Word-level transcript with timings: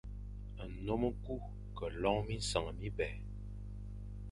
Nnôm 0.73 1.01
e 1.09 1.11
ku 1.23 1.35
ke 1.77 1.85
lon 2.01 2.19
minseñ 2.27 2.65
mibè. 2.79 3.09